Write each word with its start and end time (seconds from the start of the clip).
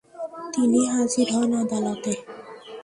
তিনি 0.53 0.81
হাজির 0.93 1.27
হন 1.35 1.51
আদালতে। 1.61 2.13